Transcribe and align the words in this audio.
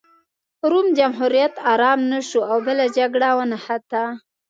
روم 0.69 0.87
جمهوریت 0.97 1.53
ارام 1.71 1.99
نه 2.11 2.19
شو 2.29 2.39
او 2.51 2.57
بله 2.65 2.85
جګړه 2.97 3.29
ونښته 3.37 4.03